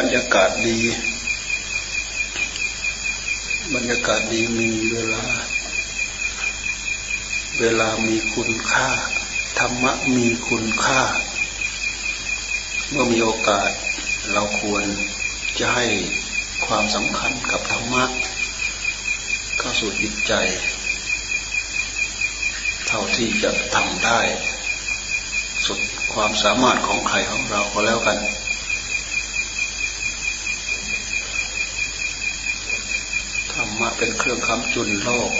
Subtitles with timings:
[0.00, 0.78] บรรยากาศดี
[3.74, 5.24] บรรยากาศดีมีเวลา
[7.60, 8.90] เวลามีคุณค่า
[9.58, 11.02] ธรรมะมีคุณค่า
[12.90, 13.70] เมื่อมีโอกาส
[14.32, 14.84] เราควร
[15.58, 15.86] จะให้
[16.66, 18.04] ความสำคัญกับธรรมะ
[19.58, 20.32] เข้าสู่จิตใจ
[22.86, 24.20] เท่าที่จะทำได้
[25.66, 25.80] สุด
[26.14, 28.18] ความสามารถของใครของเราก็แล้วกัน
[33.54, 35.30] ธ รรมะเป็นเครื่องค้ำจุนโลก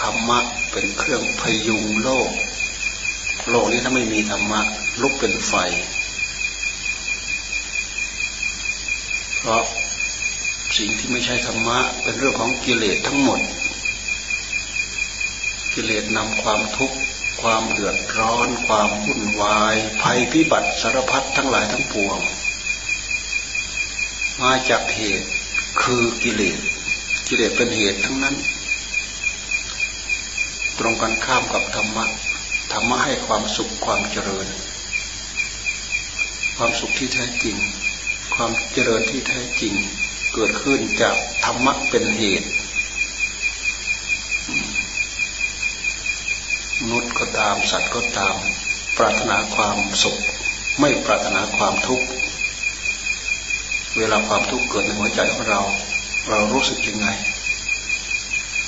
[0.00, 0.38] ธรรมะ
[0.72, 2.30] เป็นเครื่องพยุงโลก
[3.50, 4.60] โลกนี้ถ้าไม่มีธรรมะ
[5.02, 5.54] ลุกเป็นไฟ
[9.38, 9.62] เพราะ
[10.78, 13.40] สิ่งที่ไม่ใช่ธรรมะเป็นเรื่องของกิเลสทั้งหมด
[15.74, 16.96] กิเลสนำความทุกข์
[17.40, 22.18] ความเดือดร้อน ความวุ่นวาย ภัยพิบัติสารพัดทั้งหลายทั้งปวง
[24.42, 25.28] มาจากเหตุ
[25.82, 26.60] คือกิเลส
[27.26, 28.36] กิเลสเป็นเหตุทั้งนั้น
[30.78, 32.04] ตรงกันข้ามกับธรรมะ
[32.72, 34.46] ธรรมะให้ความสุขความเจริญ
[36.56, 37.56] ความสุขที่แท้จริง
[38.34, 39.74] ความเจริญที่แท้จริง
[40.34, 42.48] เกิดขึ้นจากธรรมะเป็นเหตุ
[46.80, 48.36] มนุษย์ก็ตามสัตว์ก็ตาม
[48.98, 50.18] ปรารถนาความสุข
[50.80, 52.06] ไม่ปรารถนาความทุกข์
[53.98, 55.62] เวลาความทุกข์เกิดในหัวใจของเรา
[56.28, 57.08] เรารู้สึกยังไง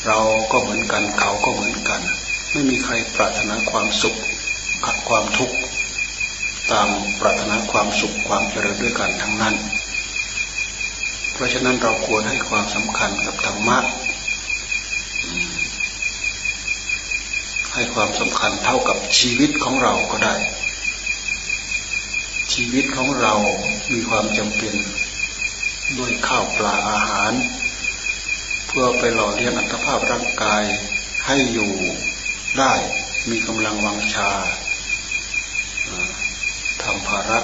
[0.06, 0.18] เรา
[0.52, 2.00] ก็เหมือนกันเขาก็เหมือนกัน
[2.52, 4.16] ไม่มีใครปรารถนาความสุข
[4.86, 5.56] กับความทุกข์
[6.72, 6.88] ตาม
[7.20, 9.54] ปรารถนาความสุขความเจริญด้วยกันทั้งนั้น
[11.32, 13.78] เพราะฉะนั้นเราควรให้ความสำคัญกับธรรมะ
[17.74, 20.36] ให้ความสำคัญเท่ากับชีวิตของเราก็ได้
[22.54, 23.34] ชีวิตของเรา
[23.92, 24.74] มีความจำเป็น
[25.98, 27.32] ด้วยข้าวปลาอาหาร
[28.66, 30.64] เพื่อไปหล่อเลี้ยงอัตภาพร่างกาย
[31.26, 31.72] ให้อยู่
[32.58, 32.74] ได้
[33.30, 34.30] มีกำลังวังชา
[36.82, 37.40] ทำภาระ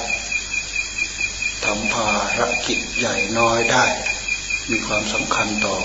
[1.64, 3.86] ทำภารกิจใหญ่น้อยได้
[4.70, 5.76] มีความสำคัญต่อ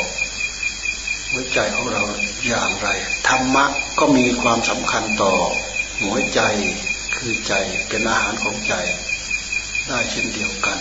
[1.29, 2.03] หัวใจของเรา
[2.47, 2.87] อย่างไร
[3.27, 3.65] ธรรมะ
[3.99, 5.33] ก็มีความสำคัญต่อ
[6.01, 6.41] หัวใจ
[7.15, 7.53] คือใจ
[7.87, 8.73] เป็นอาหารของใจ
[9.87, 10.79] ได้เช่นเดียวกัน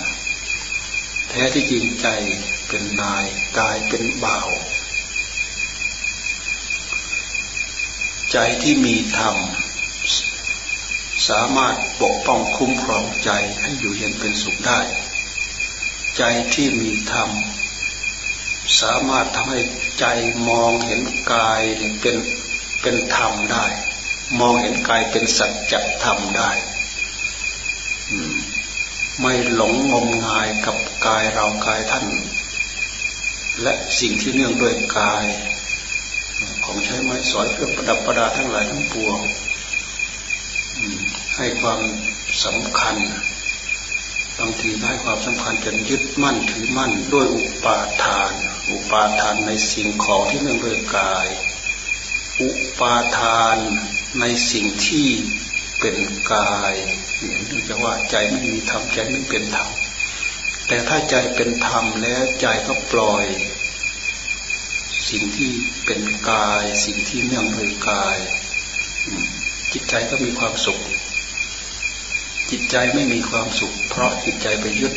[1.34, 2.08] ท้ที่จริงใจ
[2.68, 3.24] เป็นนาย
[3.58, 4.48] กายเป็นบ่าว
[8.32, 9.36] ใจที่มีธรรม
[11.28, 13.30] สามารถปกป้องคุ้มครองใจ
[13.60, 14.80] ให้อยู่เย็นเป็นสุขได้
[16.18, 16.22] ใจ
[16.54, 17.30] ที่มีธรรม
[18.80, 19.60] สามารถทำให้
[20.00, 20.06] ใจ
[20.48, 21.02] มองเห็น
[21.32, 21.62] กาย
[22.00, 22.16] เป็น
[22.82, 23.66] เป็นธรรมได้
[24.40, 25.74] มองเห็นกายเป็นสัจ
[26.04, 26.50] ธรรมได้
[29.20, 30.76] ไม่หลงงมงายกับ
[31.06, 32.06] กายเรากายท่าน
[33.62, 35.26] และสิ่งที่เนื่องด้วยกาย
[36.64, 39.18] ของใช้ไม้สอยเครื่อประดับประดาทั้งหลายทั้งปวง
[41.36, 41.80] ให้ความ
[42.44, 42.96] สำคัญ
[44.38, 48.32] บางทีให้ความสำคัญจนยึดมั่นถือมั่นด้วยอุปาทาน
[48.70, 51.28] อุปาทานในสิ่งของที่เนื่องด้วยกาย
[52.42, 52.50] อุ
[52.80, 53.56] ปาทาน
[54.20, 55.08] ในสิ่งที่
[55.84, 56.74] เป็นกาย
[57.46, 59.68] เนื่องจากว่าใจไม่มีธรรมใจไม่เป็นธรรม
[60.66, 63.26] แต่ถ้าใจเป็นธรรมแล้วใจก็ปล่อย
[65.10, 65.52] สิ่งที่
[65.84, 66.00] เป็น
[66.30, 68.18] กาย สิ่งที่เนื่องด้วยกาย
[69.72, 70.80] จิตใจก็มีความสุข
[72.50, 74.94] จิตใจไม่มีความสุข เพราะจิตใจไปยึด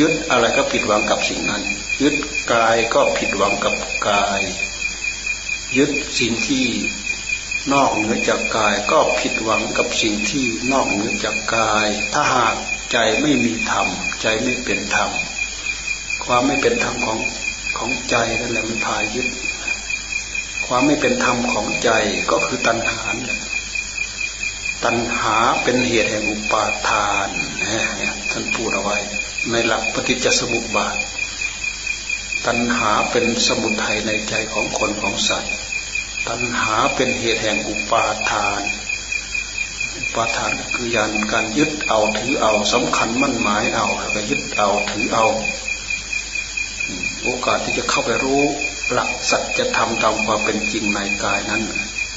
[0.00, 1.62] ยึดอะไรก็ผิดหวังกับสิ่งนั้น
[2.02, 2.14] ยึด
[2.52, 3.74] กายก็ผิดหวังกับ
[4.08, 4.42] กาย
[5.78, 6.64] ยึดสิ่งที่
[7.70, 12.56] นอกเหนือจากกายก็ผิดหวังกับสิ่งที่นอกเหนือจากกาย ถ้าหาก
[12.92, 13.88] ใจไม่มีธรรม
[14.22, 15.10] ใจไม่เป็นธรรม
[16.24, 17.18] ความไม่เป็นธรรมของ
[17.78, 19.28] ของใจนั่นแหละมันพายึด
[20.66, 21.90] ความไม่เป็นธรรมของใจ
[22.30, 23.02] ก็คือตัณหา
[24.84, 27.28] ตัณหาเป็นเหตุแห่งอุปาทาน
[27.98, 28.96] เนี่ยท่านพูดเอาไว้
[29.50, 30.96] ในหลักปฏิจจสมุปบาท
[32.46, 35.54] ตัณหาเป็นสมุทัยในใจของคนของสัตว์
[36.28, 38.62] ตัณหาเป็นเหตุแห่งอุปาทาน
[39.96, 45.26] อุปาทานคือยานการยึดเอาถือเอาสำคัญมั่นหมายเอาแล้วก็ยึดเอาถือเอา
[47.22, 48.42] โอกาสที่จะเข้าไปรู้
[48.92, 51.62] หลักสัจธรรมตามความเป็นจริงในกายนั้น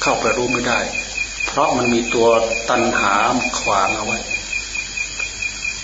[0.02, 0.80] เข้าไปรู้ไม่ได้
[1.46, 2.28] เพราะมันมีตัว
[2.70, 3.14] ตัณหา
[3.60, 4.18] ขวางเอาไว้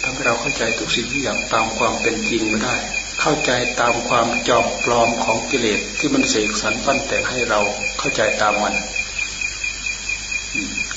[0.03, 2.77] ทำให้เราเข้าใจทุกสิ่งทุกอย่างตามความเป็นจริงไม่ได้
[3.25, 7.61] เข้าใจตามความจอบปลอมของกิเลสที่มันเสกสรรปั้นแต่งให้เรา
[7.99, 8.75] เข้าใจตามมัน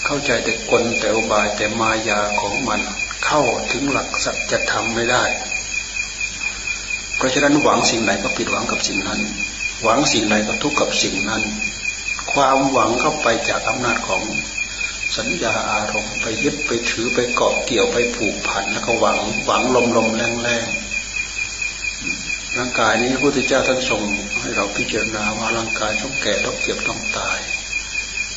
[0.06, 2.82] เข้าใจแต่กลแต่อุบายแต่มายาของมัน
[3.26, 3.42] เข้า
[3.72, 5.24] ถึงหลักสัจธรรมไม่ได้
[7.18, 9.20] เพราะฉะนั้นหวังสิ่งไหนก็ผิดหวังกับสิ่งนั้น
[9.84, 11.44] หวังสิ่งใดก็ทุกข์กับสิ่งนั้น
[12.34, 14.22] ความหวังเข้าไปจากอำนาจของ
[15.18, 20.66] สัญญาอารมณ์ไปยึดไปถือไปเกาะเกี่ยวไปผูกพันแล้วก็หวังหวังลมลมแรงแรง
[22.58, 24.02] ร่างกายนี้พระพุทธเจ้าท่านทรง
[24.42, 27.40] ให้เราพิจารณาว่าร่างกายต้องแก่ต้องเจ็บต้องตาย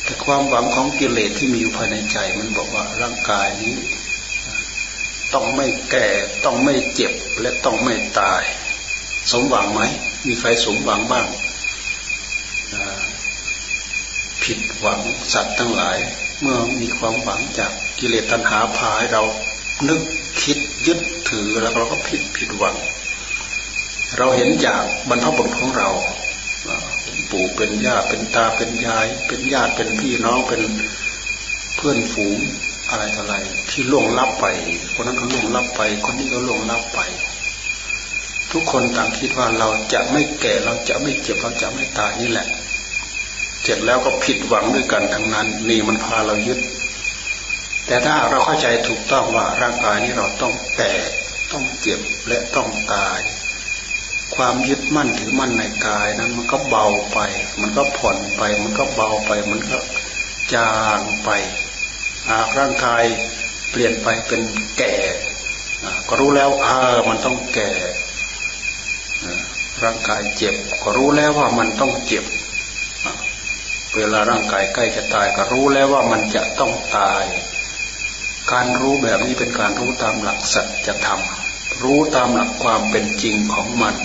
[0.03, 3.75] แต่ความหวังของกิเลสที่มีอยู่ภายในใจมันบอกว่าร่างกายนี้
[5.33, 6.07] ต้องไม่แก่
[6.45, 8.43] ต้องไม่เจ็บและต้องไม่ตาย
[9.31, 9.81] สมหวังไหม
[10.27, 11.25] มีใครสมหวังบ้าง
[14.43, 14.99] ผิดหวัง
[15.33, 15.97] สัตว์ทั้งหลาย
[16.41, 19.23] เมื่อมีความหวังจากกิเลสตัณหาพาให้เรา
[19.89, 20.01] นึก
[20.41, 20.57] คิด
[20.87, 20.99] ยึด
[21.29, 22.75] ถือแล้วเราก็ผิดผิดหวัง
[24.17, 25.89] เราเห็นจากบรรพบุรุษของเรา
[27.31, 30.61] ปู่เป็นญาเป็นตาเป็นยาย เป็นญาติเป็นพี่น้องเป็น
[31.75, 32.37] เพื่อนฝูง
[32.89, 33.35] อะไรต่ออะไร
[33.69, 34.45] ที่ล่วงลับไป
[34.93, 36.99] คนนั้นก็ล่วงลับไป คนนี้ก็ล่วงลับไป
[38.51, 42.47] ทุกคนต่างคิดว่าเราจะไม่แก่เราจะไม่เจ็บเราจะไม่ตายนี่แหละ
[43.63, 46.59] เจ็บแล้วก็ผิดหวังด้วยกันทั้งนั้น นี่มันพาเรายึด
[47.87, 50.93] แต่ถ้าเราเข้าใจถูกต้องว่าร่างกายนี้เราต้องแก่
[51.51, 53.19] ต้องเจ็บและต้องตาย
[54.35, 57.19] ความยึดมั่นถือมั่นในกายนั้นมันก็เบาไป
[57.61, 59.77] มันก็ผ่อนไป มันก็เบาไป มันก็
[60.53, 61.29] จางไป
[62.29, 63.03] หากร่างกาย
[63.71, 64.41] เปลี่ยนไปเป็น
[64.77, 64.95] แก่
[66.07, 67.71] ก็รู้แล้วเออมันต้องแก่
[69.83, 72.25] ร่างกายเจ็บ ก็รู้แล้วว่ามันต้องเจ็บ
[73.95, 77.25] เวลาร่างกายใกล้จะตาย ก็รู้แล้วว่ามันจะต้องตาย
[78.51, 81.21] การรู้แบบนี้เป็นการรู้ตามหลักสัจธรรม
[81.83, 83.95] รู้ตามหลักความเป็นจริงของมัน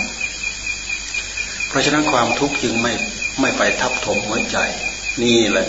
[1.75, 2.93] ราะฉะนั้นความทุกข์จึงไม่
[3.41, 4.57] ไม่ไปทับถมหัวใจ
[5.23, 5.67] นี่แหละ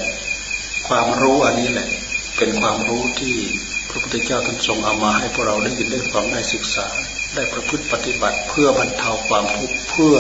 [0.89, 1.89] ความรู้อันนี้แหละ
[2.37, 3.37] เป็นความรู้ที่
[3.89, 6.87] พระพุทธเจ้าท่านทรงเอามาให้พวกเราได้ยินได้ฟังได้ศึกษา
[7.35, 10.17] ได้ประพฤติปฏิบัติ เพื่อบรรเทาความทุกข์เพื่อ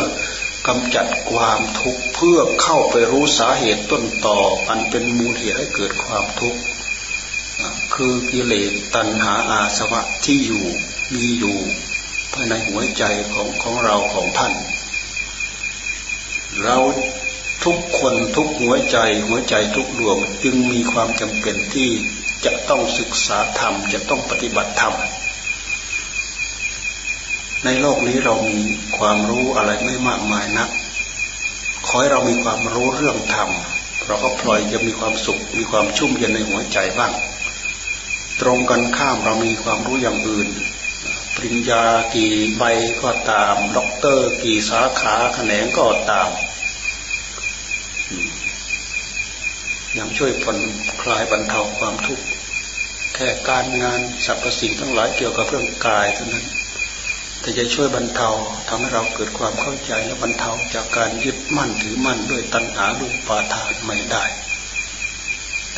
[0.68, 6.60] กำจัดความทุกข์เพื่อเข้าไปรู้สาเหตุต้นต่อ อันเป็นมูลเหตุให้เกิดความทุกข์
[7.94, 10.64] คือกิเลสตัณหาอาสวะที่อยู่
[11.14, 11.56] มีอยู่
[12.32, 14.54] ภายในหัวใจของของเราของท่าน
[16.64, 16.78] เรา
[17.64, 21.90] ทุกคนทุกหัวใจ หัวใจทุกดวงจึงมีความจำเป็นที่
[22.44, 24.94] จะต้องศึกษาธรรม จะต้องปฏิบัติธรรม
[27.64, 28.60] ในโลกนี้เรามี
[28.98, 30.68] ความรู้อะไรไม่มากมายนัก
[31.86, 33.50] ขอให้เรามีความรู้เรื่องธรรม
[34.06, 37.12] เราก็พลอยจะมีความสุข มีความชุ่มเย็นในหัวใจบ้าง
[38.40, 40.48] ตรงกันข้ามเรามีความรู้อย่างอื่น
[41.38, 41.84] ปริญญา
[42.14, 42.64] กี่ใบ
[43.02, 46.30] ก็ตาม ด็อกเตอร์กี่สาขาแขนงก็ตาม
[49.98, 50.58] ยังช่วยผ่อน
[51.02, 52.24] คลายบรรเทาความทุกข์
[53.14, 56.46] แค่การงานสรรพสิ่งทั้งหลายเกี่ยวกับเรื่องกายเท่านั้น
[57.40, 58.28] แต่จะช่วยบรรเทา
[58.68, 64.24] ทำให้เราเกิดความเข้าใจและบรรเทาจากการยึดมั่นถือมั่นด้วยตัณหาด้วยปาทานไม่ได้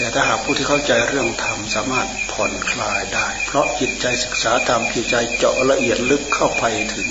[0.00, 6.64] แต่ถ้าหากผู้ที่เข้าใจเรื่องธรรมสามารถผ่อนคลายได้ เพราะจิตใจศึกษาธรรมจิตใจเจาะละเอียดลึกเข้าไป
[6.94, 7.08] ถึง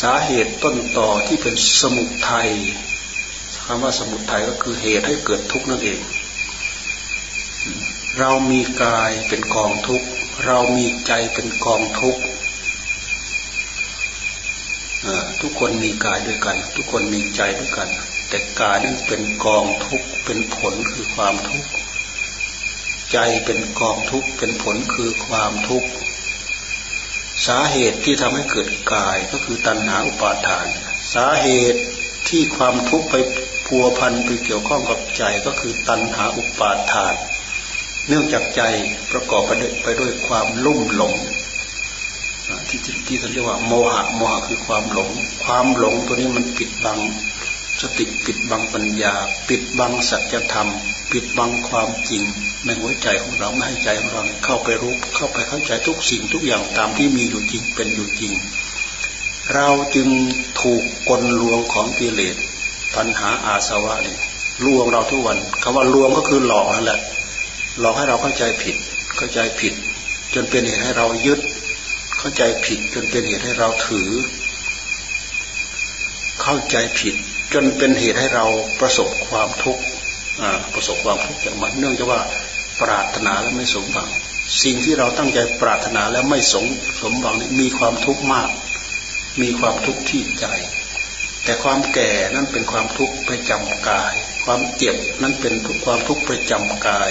[0.00, 2.50] สาเหตุต้นต่อที่เป็นสมุทัย
[3.64, 6.00] คำว่าสมุทัยก็คือเหตุให้เกิดทุกข์นั่นเอง
[8.18, 10.06] เรามีกายเป็นกองทุกข์
[10.44, 12.22] เรามีใจเป็นกองทุกข์
[15.40, 17.88] ทุกคนมีกายด้วยกัน ทุกคนมีใจด้วยกัน
[18.28, 21.68] แต่กายนั้นเป็นกองทุกข์เป็นผลคือความทุกข์
[23.14, 25.88] ใจเป็นกองทุกข์เป็นผลคือความทุกข์
[27.46, 30.66] สาเหตุที่ทำให้เกิดกายก็คือตัณหาอุปาทาน
[31.14, 31.80] สาเหตุ
[32.28, 33.14] ที่ความทุกข์ไป
[33.66, 37.14] พัวพันไปเกี่ยวข้องกับใจก็คือตัณหาอุปาทาน
[38.08, 38.62] เนื่องจากใจ
[39.12, 41.14] ประกอบไปด้วยไปด้วยความลุ่มหลง
[42.68, 45.10] ที่ที่ท่านเรียกว่าโมหะโมหะคือความหลง
[45.44, 46.98] ความหลงตัวนี้มันปิดบัง
[47.80, 49.14] สติปิดบังปัญญา
[49.48, 50.68] ปิดบังสัจธรรม
[51.12, 52.22] ปิดบังความจริง
[52.64, 58.32] ในหัวใจของเราไม่ให้ใจของเราเข้าไปรู้เข้าไปเข้าใจทุกสิ่งทุกอย่างตามที่มีอยู่จริงเป็นอยู่จริง
[59.54, 60.08] เราจึง
[60.60, 62.36] ถูกกลลวงของกิเลส
[62.96, 64.16] ปัญหาอาสวะนี่
[64.64, 67.00] ลวงเราทุกวันคำว่าลวงก็คือหลอกนั่นแหละ
[67.80, 68.76] หลอกให้เราเข้าใจผิด
[69.16, 69.74] เข้าใจผิด
[70.34, 71.40] จนเป็นเหตุให้เรายึด
[72.18, 74.10] เข้าใจผิดจนเป็นเหตุให้เราถือ
[76.42, 77.14] เข้าใจผิด
[77.54, 78.46] จนเป็นเหตุให้เรา
[78.80, 79.82] ประสบความทุกข์
[80.74, 82.20] ประสบความทุกข์จากมันเนื่องจากว่า
[82.80, 84.08] ปรารถนาแล้วไม่สมหวัง
[84.62, 86.64] สิ่งที่เราตั้งใจปรารถนาแล้วไม่สม
[87.00, 88.50] สมหวังมีความทุกข์มาก
[89.40, 90.46] มีความทุกข์ที่ใจ
[91.44, 97.10] แต่ความแก่นั้นเป็นความทุกข์ประจำกาย ความเจ็บนั้นเป็นความทุกข์ประจำกาย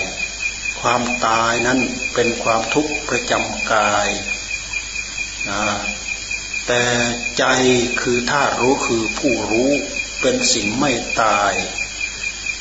[0.81, 1.79] ความตายนั้น
[2.13, 4.07] เป็นความทุกข์ประจำกาย
[5.49, 5.63] นะ
[6.67, 6.81] แต่
[7.37, 7.43] ใจ
[8.01, 9.71] คือธารู้คือผู้รู้
[10.23, 11.53] เป็นสิ่งไม่ตาย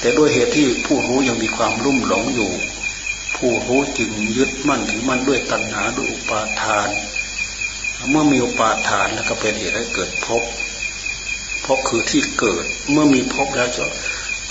[0.00, 2.52] แต่ด้วยเหตุที่ผู้รู้ยังมีความรุ่มหลงอยู่
[3.36, 6.88] ผู้รู้จึงยึดมั่นถือมั่นด้วยตัณหาด้วยอุปาทาน
[8.10, 10.42] เมื่อมีอุปาทานแล้วก็เป็นเหตุให้เกิดภพ
[11.64, 13.70] ภพคือที่เกิดเมื่อมีภพแล้ว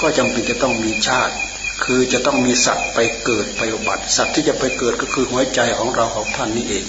[0.02, 1.36] ก็จำเป็นจะต้องมีชาติ
[1.84, 6.86] คือจะต้องมีสัตว์ไปเกิดไปอุบัติ สัตว์ที่จะไปเกิดก็คือหัวใจของเราของท่านนี่เอง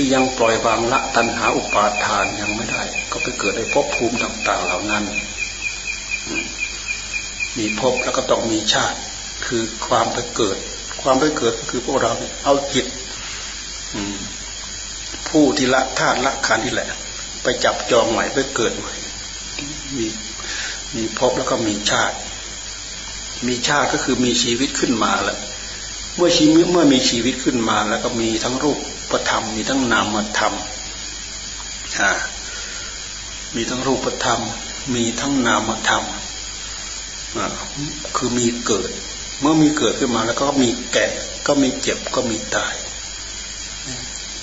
[0.00, 5.04] ที่ยังปล่อยวางละตัณหาอุปาทานยังไม่ได้ ก็ไปเกิดในภพภูมิต่างๆเหล่านั้น
[7.58, 8.98] มีภพแล้วก็ต้องมีชาติ
[9.46, 10.58] คือความไปเกิด
[11.02, 12.12] ความไปเกิดคือพวกเรา
[12.44, 12.86] เอาจิต
[15.28, 16.88] ผู้ที่ละธาตุละขันนี่แหละ
[17.42, 18.94] ไปจับจองใหม่ไปเกิดใหม่
[19.96, 20.06] มี
[20.96, 22.16] มีภพแล้วก็มีชาติ
[23.46, 25.38] มีชาติก็คือมีชีวิตขึ้นมาแหละ
[26.16, 30.54] เมื่อชีวิตเมื่อมีชีวิตขึ้นมาแล้วก็มีทั้งรูป ประธรรม มีทั้งนามธรรม
[33.54, 34.40] มีทั้งรูปธรรม
[34.94, 36.04] มีทั้งนามธรรม
[38.16, 38.90] คือมีเกิด
[39.40, 41.06] เมื่อมีเกิดขึ้นมาแล้วก็มีแก่
[41.46, 42.74] ก็มีเจ็บก็มีตาย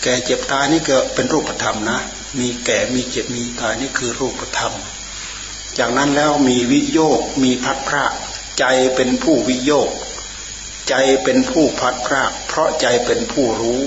[0.02, 2.00] แก่เจ็บตายนี่ก็เป็นรูปธรรมนะ
[2.40, 4.74] มีแก่มีเจ็บมีตายนี่คือรูปธรรม
[5.78, 8.04] จากนั้นแล้วมีวิโยกมีพัดพระ
[8.60, 9.90] ใจเป็นผู้วิโยก
[10.90, 13.82] ใจเป็นผู้พัดพระเพราะใจเป็นผู้รู้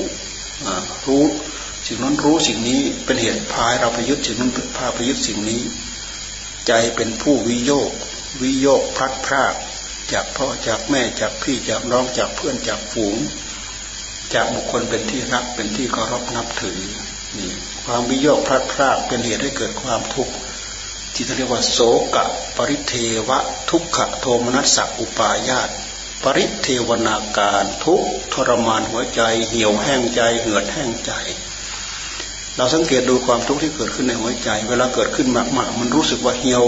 [1.06, 1.24] รู้
[1.86, 5.62] สิ่งนั้นรู้สิ่งนี้เป็นเหตุพายเราไปยึดสิ่งนั้นพาไปยึดสิ่งนี้
[6.66, 7.90] ใจเป็นผู้วิโยก
[8.42, 9.54] วิโยกพลัดพราก
[10.12, 13.16] จากพ่อจากแม่จากพี่จากน้องจากเพื่อนจากฝูง
[14.34, 16.78] จากบุคคลเป็นที่รักเป็นที่เคารพนับถือ
[17.38, 17.50] นี่
[17.84, 20.34] ความวิโยกพลัดพรากเป็นเหตุให้เกิดความทุกข์
[21.14, 21.78] ที่เรียกว่าโศ
[22.14, 22.24] กะ
[22.56, 22.94] ปริเท
[23.28, 23.38] วะ
[23.70, 25.70] ทุกขโทมนัสสอุปายาต
[26.24, 31.12] ปริเทวนาการทุกทรมานหัวใจ เหี่ยวแห้งใจ เหือดแห้งใจ
[32.56, 36.64] เราสังเกตดูความทุกข์ที่เกิดขึ้นในหัวใจ เวลาเกิดขึ้นมากๆมันรู้สึกว่าเหี่ยว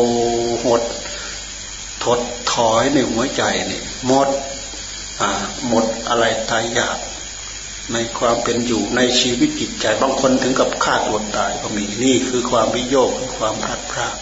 [0.64, 0.82] หด
[2.04, 2.20] ถด
[2.52, 4.28] ถอยในหัวใจนี่หมด
[5.68, 6.98] หมดอะไรตายอยาก
[7.92, 14.16] ในความเป็นอยู่ในชีวิตจิตใจบางคนถึงกับฆ่าตัวตายก็มีนี่คือความวิโยคคือความพลาดพลาด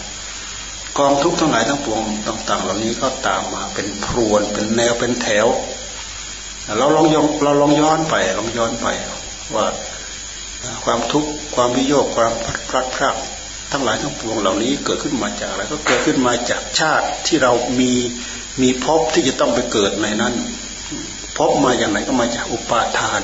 [0.99, 5.47] กองทุกข์ทั้งหลายทั้งปวงต่างๆ เหล่านี้ก็ตามมาเป็นพรวนเป็นแนวเป็นแถว
[6.79, 8.87] เราลองยองเราลองย้อนไปลองย้อนไป
[9.55, 9.67] ว่า
[10.85, 12.33] ความทุกข์ความวิโยคความ
[12.69, 13.17] พลัดพราก
[13.73, 17.93] ทั้งหลายทั้งปวงเหล่านี้เกิดขึ้นมาจากอะไรก็เกิดขึ้นมาจากชาติที่เรามี
[18.63, 20.35] มีภพที่จะต้องไปเกิดในนั้น
[21.37, 23.21] ภพมาอย่างไรก็มาจากอุปาทาน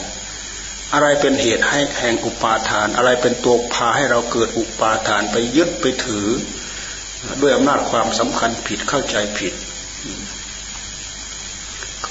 [0.93, 6.27] อะไรเป็นเหตุให้แห่งอุปาทาน อะไรเป็นตัวพาให้เราเกิดอุปาทานไปยึดไปถือ
[7.43, 9.55] ด้วยอำนาจความสำคัญผิดเข้าใจผิด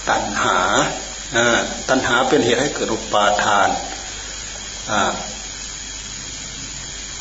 [0.09, 0.59] ตัณหา
[1.89, 3.69] ตัณหาเป็นเหตุให้เกิดอุปาทาน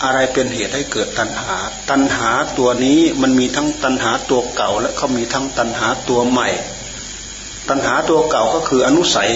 [0.02, 1.56] อะไรเป็นเหตุให้เกิดตัณหา
[1.90, 6.48] ตัณหาตัวนี้มันมีทั้งตัณหาตัวเก่า และเขามีทั้งตัณหาตัวใหม่
[7.68, 9.30] ตัณหาตัวเก่าก็คืออนุสัย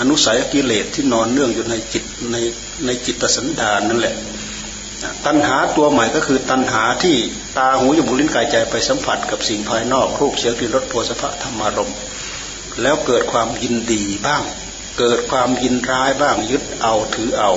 [0.00, 2.36] อนุสัยกิเลสที่นอนเนื่องอยู่ในจิตใน
[2.86, 4.14] ในจิตสันดานนั่นแหละ
[5.26, 7.16] ตัณหาตัวใหม่ก็คือตัณหาที่
[7.58, 11.92] ตาหูจมูกลิ้นกายใจไปสัมผัสกับสิ่งภายนอกรูปเสียงกลิ่นรสโผฏฐะธรรมารม
[12.82, 14.42] แล้วเกิดความยินดีบ้าง
[14.98, 17.52] เกิดความยินร้ายบ้างยึดเอาถือเอา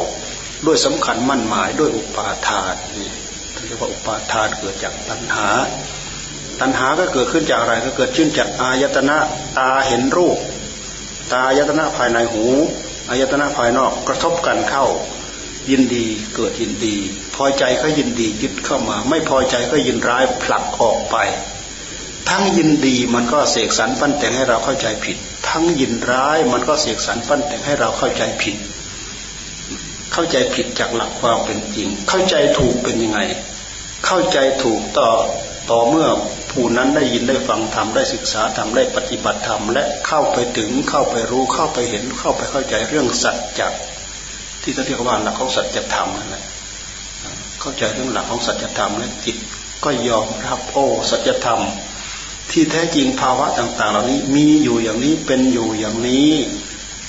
[0.65, 3.11] ด้วยสำคัญมั่นหมายด้วยอุปาทานนี่
[3.67, 5.47] เรียกว่าอุปาทานเกิดจากตัณหา
[6.59, 9.17] ตัณหาก็เกิดขึ้นจากอะไรก็เกิดขึ้นจากอายตนะ
[9.57, 10.37] ตาเห็นรูป
[11.31, 12.45] ตาอายตนะภายในหู
[13.09, 14.85] อายตนะภายนอกกระทบกันเข้า
[15.69, 16.97] ยินดีเกิดยินดี
[17.37, 21.17] พอใจก็ยินดียึดเข้ามา ไม่พอใจก็ยินร้ายผลักออกไป
[22.29, 25.17] ทั้งยินดีมันก็เสกสรรปั้นแต่งให้เราเข้าใจผิด
[25.49, 28.55] ทั้งยินร้ายมันก็เสกสรรปั้นแต่งให้เราเข้าใจผิด
[30.13, 33.19] เข้าใจผิดจากหลักความเป็นจริง เข้าใจถูกเป็นยังไง
[34.05, 35.11] เข้าใจถูกต่อ
[35.69, 36.07] ต่อเมื่อ
[36.51, 43.61] ผู้นั้นได้ยินได้ฟังธรรมได้ศึกษาธรรมได้ปฏิบัติธรรมและเข้าไปถึงเข้าไปรู้เข้าไปเห็นเข้าไปเข้าใจเรื่องสัจจ
[44.61, 46.43] ที่เขาเรียกว่าหลักของสัจธรรมนั่นแหละ
[47.59, 49.37] เข้าใจเรื่องหลักของสัจธรรมและจิต
[49.83, 51.61] ก็ยอมรับโอ้สัจธรรม
[52.51, 56.31] ที่แท้จริงภาวะต่าง ๆ เหล่านี้มีอยู่อย่างนี้เป็นอยู่อย่างนี้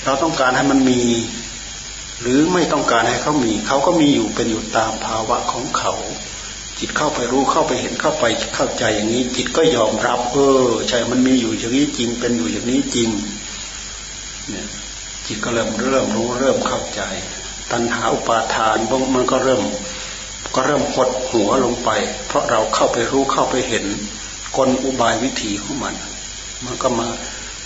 [0.03, 1.01] เราต้องการให้มันมี
[2.21, 5.93] หรือไม่ต้องการให้เขามีเขาก็มีอยู่เป็นอยู่ตามภาวะของเขา
[6.79, 8.25] จิตเข้าไปรู้เข้าไปเห็นเข้าไป
[8.55, 13.09] เข้าใจอย่างนี้ จิตก็ยอมรับเออใช่มันมีอยู่อย่างนี้จริงเป็นอยู่อย่างนี้จริง
[14.49, 14.67] เนี่ย
[15.27, 17.01] จิตก็เริ่มเริ่มรู้เริ่มเข้าใจ
[17.71, 18.77] ตัณหาอุปาทาน
[19.15, 19.61] มันก็เริ่ม
[20.59, 21.89] ก็เริ่มหดหัวลงไป
[22.27, 23.85] เพราะเราเข้าไปรู้เข้าไปเห็น
[24.57, 25.95] กลอุบายวิธีของมัน
[26.65, 27.07] มันก็มา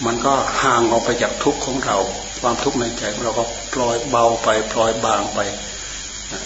[0.05, 0.33] มันก็
[0.63, 1.97] ห่างออกไปจากทุกข์ของเรา
[2.41, 5.39] ความทุกข์ในใจของเราก็ปล่อยเบาไปปล่อยบางไป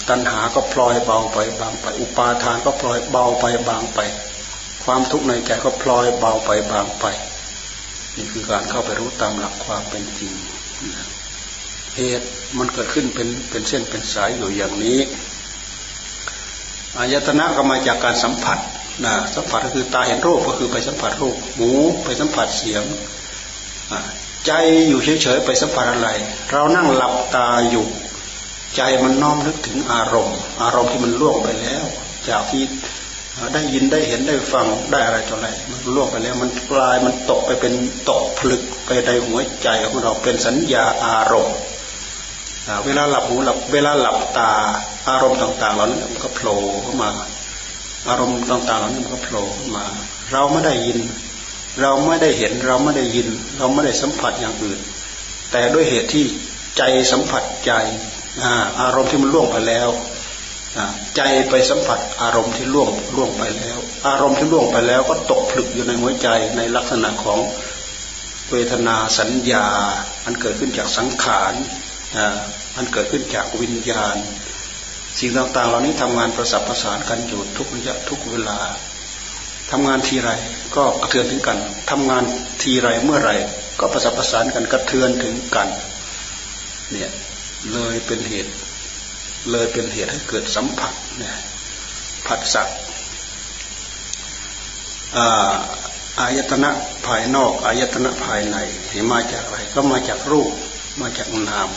[0.10, 4.00] ตัณหาก็พลอยเบาไปบางไป อุปาทานก็พลอยเบาไปบางไป
[4.84, 7.06] ความทุกข์ในใจก็พลอยเบาไปบางไป
[8.16, 10.34] นี่คือการเข้าไปรู้ตามหลักความเป็นจริง
[11.96, 12.28] เหตุ
[12.58, 15.00] มันเกิดขึ้นเป็นเป็นเส้นเป็นสายอยู่อย่างนี้
[16.98, 18.60] อายตนะก็มาจากการสัมผัส
[19.06, 21.70] นะสัมผัสก็คือตาเห็นรูปก็คือไปสัมผัสรูปหู
[22.04, 22.84] ไปสัมผัสเสียง
[24.46, 24.52] ใจ
[24.88, 26.10] อยู่เฉยๆไปสัมผัสอะไร
[26.52, 27.86] เรานั่งหลับตาอยู่
[28.76, 31.86] ใจมันน้อมนึกถึงอารมณ์ อารมณ์ที่มันล่วงไปแล้ว
[32.30, 32.64] จากที่
[33.54, 37.74] ได้ยินได้เห็นได้ฟังได้อะไรต่ออะไรมันล่วงไปแล้วมันกลายมันตกไปเป็น
[38.10, 41.56] ตกผลึกไปในหัวใจของเราเป็นสัญญาอารมณ์
[42.86, 44.52] เวลาหลับหูหลับเวลาหลับตา
[45.10, 47.10] อารมณ์ต่างๆเหล่านั้นมันก็โผล่เข้ามา
[48.10, 49.44] อารมณ์ต่างๆเหล่านั้นมันก็โผล่
[49.76, 49.86] มา
[50.32, 51.00] เราไม่ได้ยิน
[51.82, 54.80] เราไม่ได้เห็นเราไม่ได้ยิน เราไม่ได้สัมผัสอย่างอื่น
[55.52, 56.26] แต่ด้วยเหตุที่
[56.78, 57.72] ใจสัมผัสใจ
[58.82, 59.90] อารมณ์ที่มันล่วงไปแล้ว
[61.16, 67.40] ใจไปสัมผัสอารมณ์ที่ล่วงล่วงไปแล้ว อารมณ์ที่ล่วงไปแล้วก็ตกผลึกอยู่ในหัวใจในลักษณะของ
[68.52, 69.66] เวทนาสัญญา
[70.26, 71.54] อันเกิดขึ้นจากสังขาร
[72.76, 74.16] มันเกิดขึ้นจากวิญญาณ
[75.20, 78.60] สิ่งต่างๆ เหล่านี้ทำงานประสับประสานกันอยู่ทุกระยะทุกเวลา
[79.72, 80.32] ทำงานทีไร
[80.76, 81.58] ก็กระเทือนถึงกัน
[81.90, 82.24] ทำงาน
[82.62, 83.32] ทีไรเมื่อไร
[83.80, 85.70] ก็ประสับประสานกันกระเทือนถึงกัน
[86.92, 87.10] เนี่ย
[87.72, 88.52] เลยเป็นเหตุ
[89.52, 91.36] เลยเป็นเหตุให้เกิดสัมผัสเนี่ย
[92.28, 92.64] ผัสสะ
[96.20, 96.70] อายตนะ
[97.06, 98.58] ภายนอกอายตนะภายใน
[98.92, 100.52] เห็นมาจากอะไร ก็มาจากรูป
[101.02, 101.70] มาจากนาม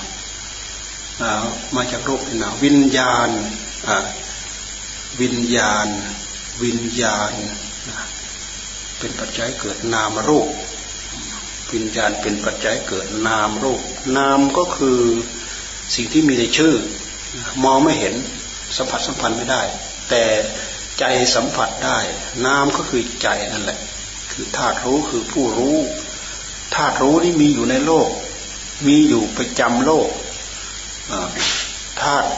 [1.76, 3.30] มาจากรูปนามวิญญาณ
[5.20, 5.86] วิญญาณ
[6.62, 7.32] วิญญาณ
[8.98, 10.48] เป็นปัจจัยเกิดนามรูป
[11.72, 13.82] วิญญาณเป็นปัจจัยเกิดนามรูป
[14.16, 15.00] นามก็คือ
[15.94, 16.74] สิ่งที่มีในชื่อ
[17.64, 18.14] มองไม่เห็น
[18.76, 19.62] สัมผัสสัมพันธ์ไม่ได้
[20.10, 20.24] แต่
[20.98, 21.98] ใจสัมผัสได้
[22.46, 23.80] นามก็คือใจนั่นแหละ
[24.32, 25.76] คือธาตุรู้คือผู้รู้
[26.74, 28.08] ธาตุรู้ที่มีอยู่ในโลก
[28.86, 30.08] มีอยู่ประจำโลก
[32.00, 32.30] ธาตุ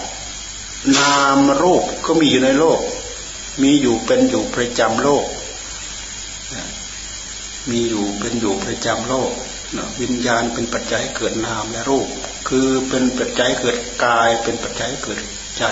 [0.96, 2.80] นามรูปก็มีอยู่ในโลก
[3.62, 5.26] มีอยู่เป็นอยู่ประจำโลก
[7.70, 9.32] มีอยู่เป็นอยู่ประจำโลก
[10.00, 12.08] วิญญาณเป็นปัจจัยเกิดนามและรูป
[12.48, 15.18] คือเป็นปัจจัยเกิดกายเป็นปัจจัยเกิด
[15.58, 15.64] ใจ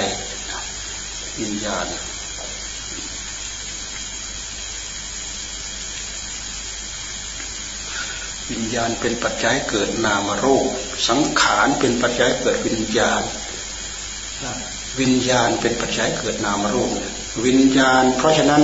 [1.41, 1.87] วิญญาณ
[8.51, 10.69] วิญญาณเป็นปัจจัยเกิดนามรูป
[11.09, 13.23] สังขารเป็นปัจจัยเกิดวิญญาณ
[15.01, 16.93] วิญญาณเป็นปัจจัยเกิดนามรูป
[17.47, 18.63] วิญญาณ เพราะฉะนั้น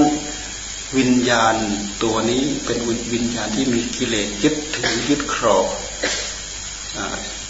[0.99, 1.55] วิญญาณ
[2.03, 2.79] ตัวนี้เป็น
[3.14, 5.64] วิญญาณที่มีกิเลสยึดถือยึดครอง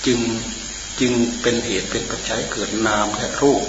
[0.06, 0.18] จึง
[1.00, 3.62] จึงเป็นเหตุเป็นปัจจัยเกิดนามและรูป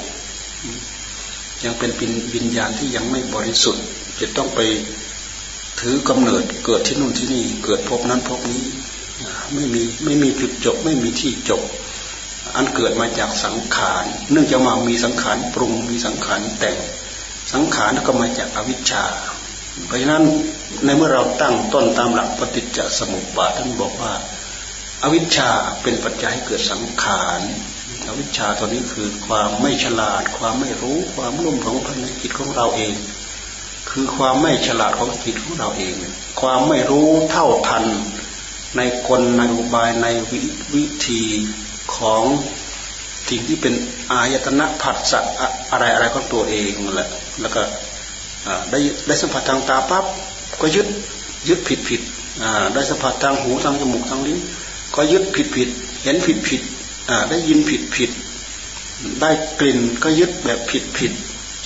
[1.64, 1.92] ยังเป็น
[2.36, 3.86] วิญญาณที่ยังไม่บริสุทธิ์
[4.20, 4.60] จะต้องไป
[5.80, 8.66] ถือกำเนิดเกิดที่นู่นที่นี่ เกิดพบนั้นพบนี้
[9.54, 11.62] ไม่มีไม่มีจุดจบ ไม่มีที่จบ
[12.56, 16.78] อันเกิดมาจากสังขาร เนื่องจากมามีสังขารปรุงมีสังขารแต่ง
[17.54, 19.04] สังขารก็มาจากอวิชชา
[19.88, 20.24] เพราะฉะนั้น
[20.86, 24.14] ในเมื่อเราตั้งต้นตามหลักปฏิจจสมุปบาทท่านบอกว่า
[25.04, 25.50] อวิชชา
[25.82, 27.42] เป็นปัจจัยให้เกิดสังขาร
[28.08, 32.94] อวิชชาตัวนี้คือความไม่ฉลาด ความไม่รู้ความลุ่มหลงภายในจิตของเราเอง
[34.00, 35.94] คือความไม่ฉลาดของจิตของเราเอง
[36.42, 37.86] ความไม่รู้เท่าทัน
[38.78, 40.08] ในกลในอุบายใน
[40.74, 41.24] วิธี
[41.96, 42.24] ของ
[43.30, 43.74] สิ่งที่เป็น
[44.12, 45.20] อายตนะผัสสะ
[45.72, 47.10] อะไรอะไรของตัวเองแหละ
[47.42, 47.62] แล้วก็
[48.72, 50.06] ได้ได้สัมผัสทางตาปั๊บ
[50.62, 50.88] ก็ยึด
[51.50, 52.02] ยึดผิดผิด
[52.74, 54.40] ได้สัมผัสทางหูทางจมูกทางลิ้น
[54.96, 55.70] ก็ยึดผิดผิด
[56.04, 56.62] เห็นผิดผิด
[57.30, 58.12] ได้ยินผิดผิด
[59.22, 61.12] ได้กลิ่นก็ยึดแบบผิดผิด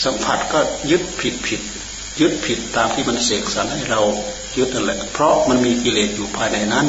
[0.03, 0.59] สัมผัสก็
[0.91, 1.61] ยึดผิดผิด
[2.19, 4.01] ยึดผิดตามที่มันเสกสรรให้เรา
[4.57, 6.87] ยึดนั่นแหละ เพราะมันมีกิเลสอยู่ภายในนั้น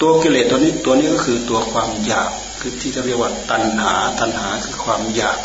[0.00, 2.30] ตัวกิเลสตัวนี้ตัวนี้ก็คือตัวความอยาก
[2.60, 5.38] คือที่จะเรียกว่าตัณหาตัณหาคือความอยาก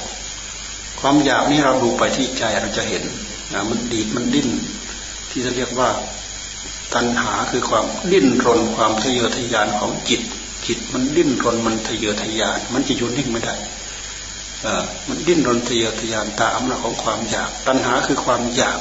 [1.00, 3.04] ความอยากนี้เราดูไปที่ใจเราจะเห็น
[3.54, 4.50] นะมันดีดมันดิ้น
[5.30, 5.90] ที่จะเรียกว่า
[6.94, 10.22] ตัณหาคือความดิ้นรนความทะเยอทะยานของจิต
[10.68, 13.56] จิตมันดิ้นรนมันทะเยอทะยาน มันจะยุ่นิ่งไม่ได้
[15.08, 18.80] มันดิ้นรนทะเยอทะยานตามอำนาจของความอยาก ตัณหาคือความอยาก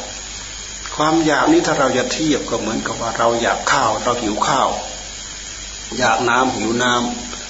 [0.96, 4.68] ความอยากนี้ถ้าเราจะเทียบก็เหมือนกับว่าเราอยากข้าว เราหิวข้าว
[5.98, 6.94] อยากน้ำหิวน้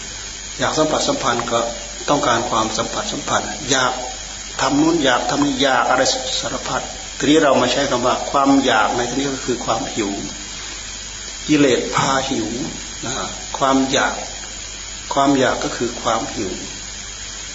[0.00, 1.58] ำอยากสัมผัสสัมพันธ์ก็
[2.08, 3.92] ต้องการความสัมผัสสัมพันธ์ อยาก
[4.60, 6.02] ทำนู้นอยากทำนี้อยากอะไร
[6.40, 6.82] สารพัด
[7.18, 10.10] ทีนี้เรามาใช้คำว่าความอยากในที่นี้ก็คือความหิว
[11.48, 12.48] กิเลสพาหิว
[13.04, 13.14] นะ
[13.58, 14.14] ความอยาก
[15.14, 16.52] ความอยากก็คือความหิว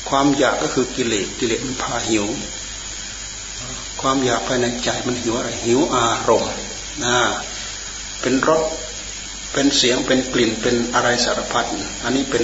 [0.09, 2.25] ความอยากก็คือกิเลสกิเลสมันพาหิว
[4.01, 6.51] ความอยากภายในใจมันหิวอะไรหิวอารมณ์
[7.03, 7.17] นะ
[8.21, 8.61] เป็นรส
[9.53, 11.65] เป็นเสียงเป็นกลิ่นเป็นอะไรสารพัด
[12.03, 12.43] อันนี้เป็น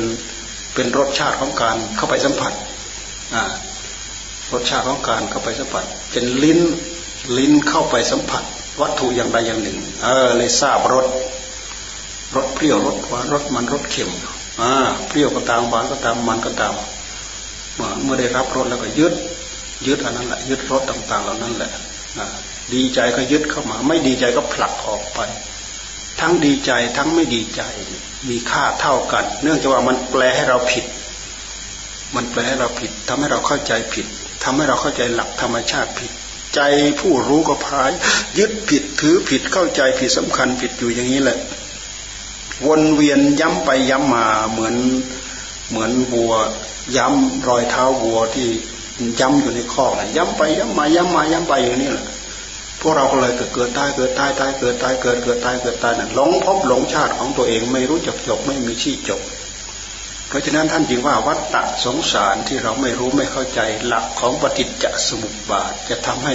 [0.74, 2.54] เป็นรสชาติของการเข้าไปสัมผัส
[4.54, 6.60] รสชาติของการเข้าไปสัมผัส เป็นลิ้น
[7.38, 8.44] ลิ้นเข้าไปสัมผัส
[8.82, 11.06] วัตถุอย่างใดอย่างหนึ่ง เออเลยทราบรส
[12.36, 14.12] รสเปรี้ยวรสหวานรสมันรสเค็ม
[14.62, 14.72] อ่า
[15.08, 16.74] เปรี้ยวก็ตามหวานก็ตามมันก็ตาม
[18.04, 19.14] เมื่อได้รับรสแล้วก็ยึด
[19.88, 21.72] ยึดอันนั้นแหละยึดรสต่าง ๆ เหล่านั้นแหละ
[22.74, 25.20] ดีใจก็ยึดเข้ามา ไม่ดีใจก็ผลักออกไป
[26.20, 27.62] ทั้งดีใจทั้งไม่ดีใจ
[28.30, 30.86] มีค่าเท่ากัน เนื่องจากว่ามันแปลให้เราผิด
[32.16, 34.06] มันแปลให้เราผิดทำให้เราเข้าใจผิด
[34.44, 36.12] ทำให้เราเข้าใจหลักธรรมชาติผิด
[36.56, 36.62] ใจ
[37.00, 37.92] ผู้รู้ก็พาย
[38.38, 41.38] ยึดผิดถือผิดเข้าใจผิดสำคัญผิดอยู่อย่างนี้แหละ
[42.66, 44.76] วนเวียนย้ำไปย้ำมาเหมือน
[45.70, 46.34] เหมือนวัว
[46.96, 48.50] ย้ำรอยเท้าวัวที่
[49.20, 52.06] ย้ำอยู่ในข้อนะย้ำไปย้ำมาย้ำมาย้ำไปอย่างนี้แหละ
[52.82, 59.22] พวกเราก็เลยเกิดเกิดตายเกิดตายตายเกิดตายเกิดเกิดตายเกิดตายนั่นหลงพบหลงชาติของตัวเองไม่รู้จักจบไม่มีที่จบ
[60.28, 66.34] เพราะฉะนั้นท่านจึงว่าวัฏฏะสงสารที่เราไม่รู้ไม่เข้าใจหลักของปฏิจจสมุปบาทจะทำให้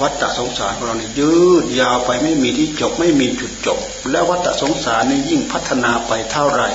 [0.00, 3.78] วัฏฏะสงสารของเราเนี่ยยืดยาวไปไม่มีที่จบไม่มีจุดจบ
[4.10, 6.70] และวัฏฏะสงสารนี่ยิ่งพัฒนาไปเท่าไหร่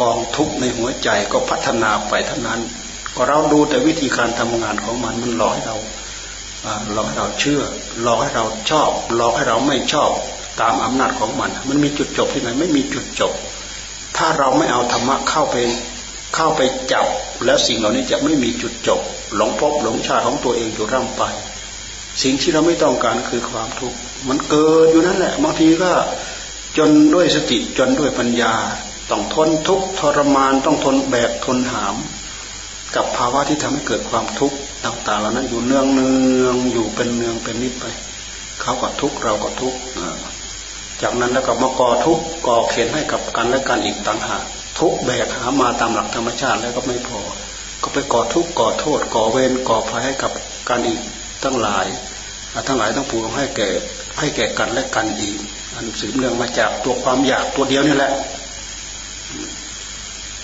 [0.00, 2.60] กองทุกข์ในหัวใจก็พัฒนาไปเท่านั้น
[3.16, 5.76] ก็เราดูแต่วิธีการทำงานของมันมันหลอกให้เรา
[6.92, 7.62] หลอกให้เราเชื่อ
[8.02, 10.10] หลอกให้เราชอบหลอกให้เราไม่ชอบ
[10.60, 13.32] ตามอำนาจของมัน มันมีจุดจบที่ไหนไม่มีจุดจบ
[14.16, 15.56] ถ้าเราไม่เอาธรรมะเข้าไป
[16.34, 16.60] เข้าไป
[16.92, 17.06] จับ
[17.44, 19.00] แล้วสิ่งเหล่านี้จะไม่มีจุดจบ
[19.36, 21.22] หลงพบหลงชาของตัวเองอยู่ร่ำไป
[22.22, 25.92] สิ่งที่เราไม่ต้องการคือความทุกข์มันเกิดอยู่นั่นแหละบางทีก็
[26.78, 28.52] จนด้วยสติจนด้วยปัญญา
[29.10, 31.96] ต้องทนทุกข์ทรมานต้องทนแบกทนหาม
[32.96, 36.10] กับภาวะที่ทำให้เกิดความทุกข์ต่างๆเหล่านั้นอยู่เนืองเนื
[36.44, 37.84] องอยู่เป็นเนืองเป็นนิดไป
[38.60, 39.78] เขาก็ทุกข์เราก็ทุกข์
[41.02, 44.42] จากนั้นแล้วก็มาก่อทุกข์ก่อเข็นให้กับกันและกันอีกต่างหาก
[44.78, 47.20] ทุกแบกหามาตามหลักธรรมชาติแล้วก็ไม่พอ
[47.82, 50.32] ก็ไปก่อทุกข์ก่อโทษ ก่อเวรก่อภัยให้กับ
[50.68, 51.00] การอีก
[51.44, 51.86] ทั้งหลาย
[52.68, 53.68] ทั้งหลายทั้งปวงให้แก่
[54.18, 55.38] ให้แก่กันและกันอีก
[55.74, 58.12] อันสืบเนื่องมาจากตัวความอยากตัวเดียวนี่แหละ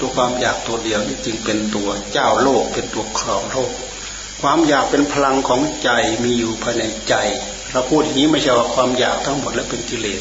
[0.03, 3.73] ตัวความอยากตัวเดียวนี่จึงเป็นตัวเจ้าโลกเป็นตัวครองโลก
[4.41, 5.91] ความอยากเป็นพลังของใจ
[6.25, 7.15] มีอยู่ภายในใจ
[7.73, 10.21] เราพูดอย่างนี้ไม่ใช่ว่าความอยากทั้งหมดแล้วเป็นกิเลส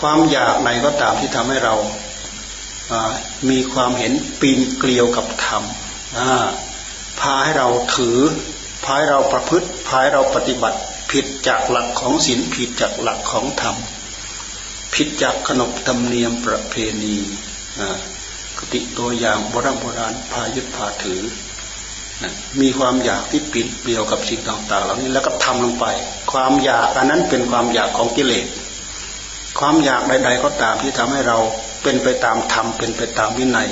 [0.00, 1.74] ความอยากไหนก็ตามที่ทำให้เรา
[3.50, 5.62] มีความเห็นปีนเกลียวกับธรรม
[7.20, 8.18] พาให้เราถือ
[8.84, 10.78] พาให้เราประพฤติพาให้เราปฏิบัติ
[11.10, 13.76] ผิดจากหลักของศีลผิดจากหลักของธรรม
[14.94, 17.16] ผิดจากขนบธรรมเนียมประเพณี
[18.58, 21.22] กติตัวอย่างโบราณโบราณพายึดพาถือ
[22.60, 25.86] มีความอยากที่ปิดเปลี่ยวกับสิ่งต่างๆเหล่านี้แล้วก็ทำลงไป
[26.32, 28.46] ความอยากอันนั้นเป็นความอยากของกิเลส
[29.58, 31.38] ความอยากใด ๆ ก็ตามที่ทำให้เรา
[31.82, 33.68] เป็นไปตามธรรมเป็นไปตามวินัย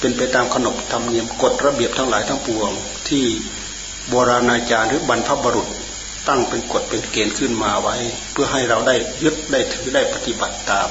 [0.00, 2.70] เป็นไปตามขนบธรรมเนียมกฎระเบียบทั้งหลายทั้งปวง
[3.08, 3.24] ที่
[4.08, 5.68] โบราณอาจารย์หรือบรรพบุรุษ
[6.28, 7.96] ตั้งเป็นกฎเป็นเกณฑ์ขึ้นมาไว้
[8.32, 10.88] เพื่อให้เราได้ยึดได้ถือได้ปฏิบัติตาม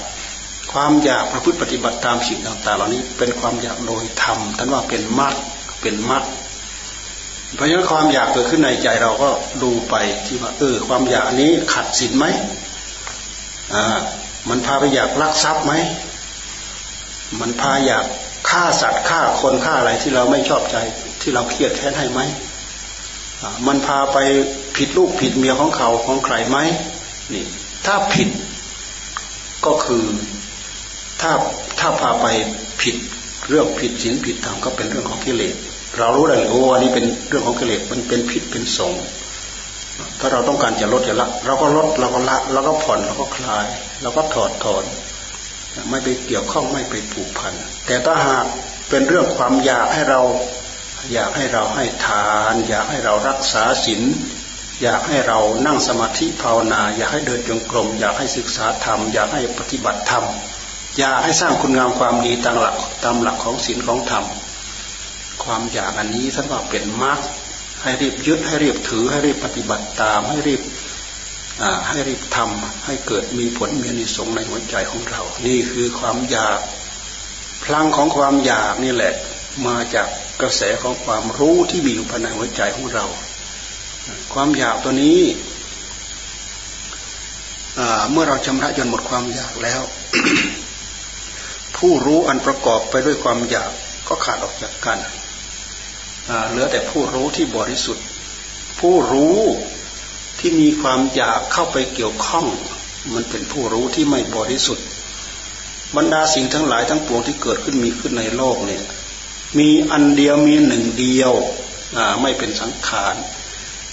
[0.72, 5.36] ความอยากประพฤติปฏิบัติตามสิ่งต่างๆ เหล่านี้เป็นความอยากโดยธรรมท่านว่าเป็นมรรค
[5.82, 6.24] เป็นมรรค
[7.56, 9.30] เพราะฉะนั้นความอยากเกิดขึ้นในใจเราก็
[9.64, 9.96] ดูไป
[10.26, 12.26] ที่ว่าเออความอยากนี้ขัดศีลไหม
[13.74, 13.86] อ่า
[14.50, 15.74] มันพาไปอยากลักทรัพย์ไหม
[17.40, 18.06] มันพาอยาก
[18.50, 20.78] ฆ่าสัตว์ฆ่าคนฆ่าอะไรที่เราไม่ชอบใจ
[21.22, 22.20] ที่เราเครียดแค้นให้ไหม
[23.68, 24.18] มันพาไป
[24.78, 26.58] ผิดลูกผิดเมียของเขาของใครไหม
[27.34, 27.46] นี่
[27.86, 28.30] ถ้าผิด
[29.66, 30.06] ก็คือ
[31.22, 31.32] ถ้า
[31.80, 32.28] ถ้าพาไป
[32.82, 32.96] ผิด
[33.50, 35.56] เรื่องผิดศีลผิดธรรมก็เป็นเรื่องของกิเลส
[35.98, 38.94] เรารู้ได้เลยโอ้อันนี้เป็นเรื่องของกิเลสมันเป็นผิดเป็นสง
[40.20, 43.68] ถ้าเราต้องการจะลดจะละเราก็ลดเราก็ละเราก็ผ่อนเราก็คลาย
[44.02, 44.84] เราก็ถอดถอน
[45.90, 47.54] ไม่ไปเกี่ยวข้องไม่ไปผูกพัน
[47.86, 48.46] แต่ถ้าหาก
[48.90, 50.22] เป็นเรื่องความอยากให้เรา
[51.14, 54.02] อยากให้เราให้ทาน อยากให้เรารักษาศีล
[54.84, 60.26] อยากให้เรานั่งสมาธิภาวนา อยากให้เดินจงกรม อยากให้ศึกษาธรรม อยากให้ปฏิบัติธรรม
[60.98, 64.26] อย่าให้สร้างคุณงามความดีตามหลักตามหลักของศีลของธรรม
[65.44, 67.20] ความอยากอันนี้ท่านว่าเป็นมรรค
[67.82, 70.62] ให้รีบยึดให้รีบถือให้รีบปฏิบัติตามให้รีบ
[71.88, 76.60] ให้รีบทำให้เกิดมีผลมีนิสงในหัวใจของเรา นี่คือความอยาก
[77.64, 79.14] พลังของความอยากนี่แหละ
[79.68, 80.08] มาจาก
[80.42, 83.06] กระแสของความรู้ที่มีอยู่ภายในหัวใจของเรา
[84.34, 85.22] ความอยากตัวนี้
[88.12, 89.82] เมื่อเราชำระจนหมดความอยากแล้ว
[91.82, 93.72] ผู้รู้อันประกอบไปด้วยความอยาก
[94.08, 95.00] ก็ขาดออกจากกัน
[96.50, 98.06] เหลือแต่ผู้รู้ที่บริสุทธิ์
[98.80, 99.40] ผู้รู้
[100.40, 102.46] ที่มีความอยากเข้าไปเกี่ยวข้อง
[103.14, 104.86] มันเป็นผู้รู้ที่ไม่บริสุทธิ์
[105.96, 108.84] บรรดาสิ่งทั้งหลายทั้งปวงที่เกิดขึ้นมีขึ้นในโลกเนี่ย
[109.60, 111.32] มีอันเดียวมีหนึ่งเดียว
[112.22, 113.16] ไม่เป็นสังขาร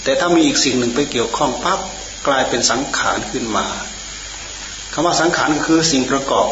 [0.03, 1.79] แต่ถ้ามีอีกสิ่งหนึ่งไปเกี่ยวข้องปั๊บ
[2.27, 3.65] กลายเป็นสังขารขึ้นมา
[4.93, 6.51] คำว่าสังขารก็คือสิ่งประกอบ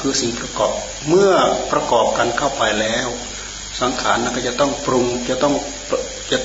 [0.00, 0.72] คือสิ่งประกอบ
[1.08, 1.32] เมื่อ
[1.72, 3.08] ประกอบกันเข้าไปแล้ว
[3.80, 5.54] สังขารก็จะต้องปรุงจะต้อง
[6.30, 6.38] จะ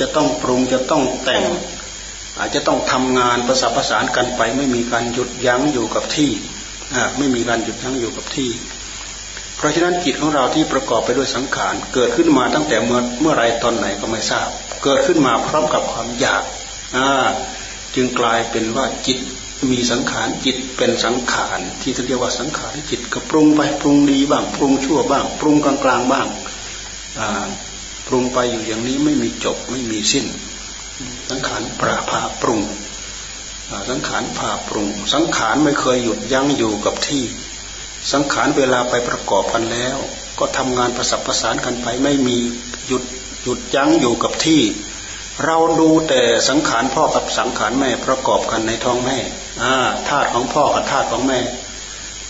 [0.00, 1.44] จะต้องปรุงจะต้องแต่ง
[2.38, 6.30] อาจจะต้องทำงานประสานประสานกันไป ไม่มีการหยุดยั้งอยู่กับที่
[7.18, 8.50] ไม่มีการหยุดยั้งอยู่กับที่
[9.56, 14.48] เพราะฉะนั้นจิตของเราที่ประกอบไปด้วยสังขารเกิดขึ้นมาตั้งแต่เมื่อเมื่อไรตอนไหนก็ไม่ทราบ
[14.84, 16.42] เกิดขึ้นมาพร้อมกับความอยาก
[17.94, 19.18] จึงกลายเป็นว่าจิต
[19.70, 26.26] มีสังขารจิตเป็นสังขารที่เรียกว่าสังขารจิตก็ปรุงไปปรุงดีบ้างปรุงชั่วบ้าง ปรุงกลางกลางบ้าง
[28.06, 30.26] ปรุงไปอยู่อย่างนี้ไม่มีจบไม่มีสิ้น
[31.30, 32.60] สังขารปราภาปรุง
[33.90, 37.22] สังขารพาปรุง สังขารไม่เคยหยุดยั้งอยู่กับที่
[38.12, 39.96] สังขารเวลาไปประกอบกันแล้ว
[40.38, 42.38] ก็ทำงานประสับประสานกันไปไม่มี
[42.86, 43.04] หยุด
[43.42, 44.60] หยุดยั้งอยู่กับที่
[45.44, 49.18] เราดูแต่สังขารพ่อกับสังขารแม่ประกอบกันในท้องแม่
[50.08, 51.40] ธาตุของพ่อกับธาตุของแม่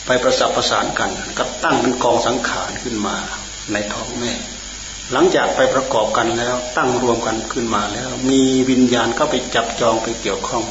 [0.06, 3.16] ไปประสับประสานกันก็ตั้งเป็นกองสังขารขึ้นมา
[3.72, 4.32] ในท้องแม่
[5.12, 8.40] หลังจากไปประกอบกันแล้วตั้งรวมกันขึ้นมาแล้ว มี
[8.70, 10.64] วิญญาณก็ไปจับจองไปเกี่ยวข้อง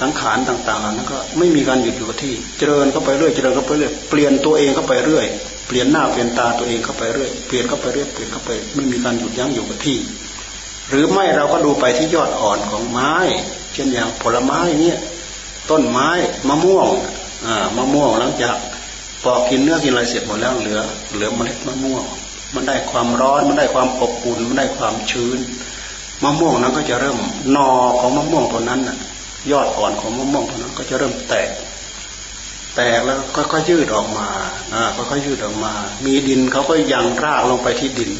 [0.00, 5.26] สังขารต่างๆเหล่านั้นก็ไม่มีการหยุดอยู่กับที่ เจริญเข้าไปเรื่อยเจริญเข้าไปเรื่อยเปลี่ยนตัวเองเข้าไปเรื่อย
[5.66, 9.98] เปลี่ยนหน้าเปลี่ยนตาตัวเองเข้าไปเรื่อยเปลี่ยนเข้าไปเรื่อยเปลี่ยนเข้าไป ไม่มีการหยุดยั้งอยู่กับที่
[10.90, 13.12] หรือไม่เราก็ดูไปที่ยอดอ่อนของไม้
[13.72, 14.98] เช่นอย่างผลไม้เนี่ย
[15.70, 16.08] ต้นไม้
[16.48, 16.88] มะม่วง
[17.46, 18.56] อ่ามะม่วงหลังจาก
[19.24, 20.80] ปอกกินเนื้อกินอะไรเสร็จหมดแล้วเหลือ
[21.14, 22.04] เหลือเมล็ดมะม่วง
[22.54, 25.38] มันได้ความร้อนมันได้ความอบอุ่นมันได้ความชื้น
[26.22, 27.18] มะม่วงนั้นก็จะเริ่ม
[27.56, 28.98] นอของมะม่วงตัวนั้นน่ะ
[29.52, 31.50] ยอดอ่อนของมะม่วงตัวนั้นก็จะเริ่มแตก
[32.76, 34.28] แตกแล้วก็ค่อยยืดออกมา
[34.74, 35.72] อ่าก็ค่อยยืดออกมา
[36.04, 38.10] มีดินเขาก็ยังรากลงไปที่ดิน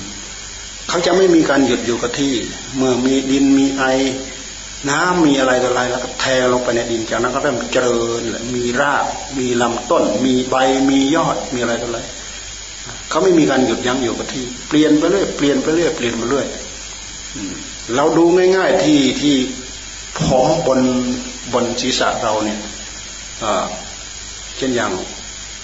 [0.91, 2.33] เขาจะไม่มีการหยุดอยู่กับที่
[2.77, 3.85] เมื่อมีดินมีไอ
[4.91, 8.23] น้ำมีอะไรต่ออะไรแล้วก็แทงลงไปในดินจากนั้นก็เริ่มเจริญ
[8.55, 9.07] มีราก
[9.39, 10.55] มีลำต้น มีใบ
[10.91, 12.01] มียอดมีอะไรต่ออะไร
[13.11, 16.47] เขาไม่มีการหยุดยั้งอยู่กับที่ เปลี่ยนไปเรื่อยเปลี่ยนไปเรื่อยเปลี่ยนไปเรื่อย
[17.95, 18.25] เราดู
[18.57, 19.37] ง่ายๆที่ที่
[20.19, 20.81] ผมบน
[21.53, 22.59] บนศีรษะเราเนี่ย
[24.57, 24.93] เช่นอย่าง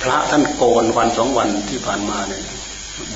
[0.02, 2.42] พระท่านโกนวันสองวันที่ผ่านมาเนี่ย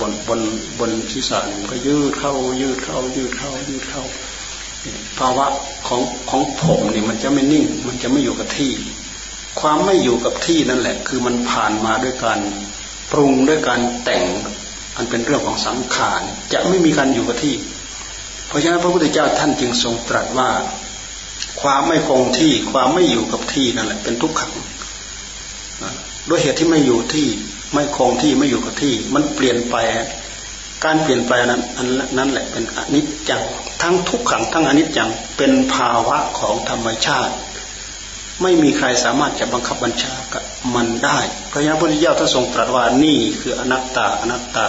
[0.01, 0.41] บนบน
[0.79, 4.03] บนศีรษะมันก็ยืดเข้า ยืดเข้า ยืดเข้า ยืดเข้า
[5.19, 5.47] ภาวะ
[5.89, 8.73] ของของผมนี่มันจะไม่นิ่ง มันจะไม่อยู่กับที่
[9.61, 12.41] ความไม่อยู่กับที่นั่นแหละ คือมันผ่านมาด้วยการ
[13.13, 14.25] ปรุงด้วยการแต่ง
[14.97, 17.55] อันเป็นเรื่องของสังขารจะไม่มีการอยู่กับที่
[18.49, 20.51] เพราะฉะนั้นพระพุทธเจ้าท่านจึงทรงตรัสว่า
[21.63, 24.53] ความไม่คงที่ความไม่อยู่กับที่นั่นแหละ เป็นทุกขัง
[26.29, 27.27] ด้วยเหตุที่ไม่อยู่ที่
[27.73, 29.77] ไม่คงที่ไม่อยู่กับที่ มันเปลี่ยนไป
[30.85, 31.87] การเปลี่ยนแปนั้นอัน
[32.19, 33.43] นั้นแหละเป็นอนิจจัง
[33.83, 37.35] ทั้งทุกขังทั้งอนิจจังเป็นภาวะของธรรมชาติ
[38.43, 40.43] ไม่มีใครสามารถจะบังคับบัญชากับ
[40.75, 41.19] มันได้
[41.51, 44.67] พระยาพุทธเจ้าท่านทรงตรัสว่านี่คืออนัตตาอนัตตา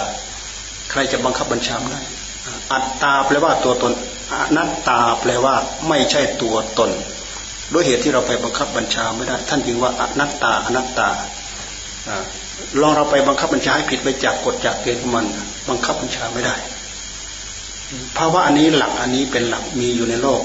[0.91, 2.01] ใครจะบังคับบัญชาได้
[2.73, 3.93] อัตตาแปลว่าตัวตน
[4.33, 5.55] อนัตตาแปลว่า
[5.87, 6.89] ไม่ใช่ตัวตน
[7.73, 11.09] ด้วยเหตุที่เราไปบังคับบัญชาไม่ได้ ท่านจึงว่าอนัตตาอนัตตา
[12.81, 15.25] ลองเราไปบังคับบัญชาให้ผิดไปจากกฎจากเกณฑ์ของมัน
[15.69, 16.55] บังคับบัญชาไม่ได้
[18.17, 20.43] ภาวะอันนี้หลักอันนี้เป็นหลักมีอยู่ในโลก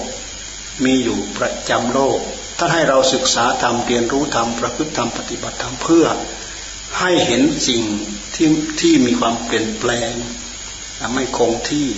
[0.84, 2.18] มีอยู่ประจำโลก
[2.58, 6.06] ท่านให้เราศึกษาธรรมเรียนรู้ธรรมประพฤติธรรมปฏิบัติธรรมเพื่อ
[6.98, 7.82] ให้เห็นสิ่ง
[8.34, 8.48] ที่
[8.80, 10.12] ที่มีความเปลี่ยนแปลง
[11.12, 11.88] ไม่คงที่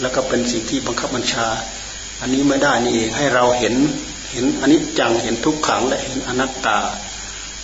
[0.00, 1.48] แล้วก็เป็นสิ่งที่บังคับบัญชา
[2.20, 3.74] อันนี้ไม่ได้นี่เองให้เราเห็น
[4.32, 6.78] เห็นอนิจจังเห็นทุกขังและเห็นอนัตตา